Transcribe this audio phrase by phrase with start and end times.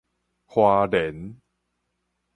[0.47, 1.37] 花蓮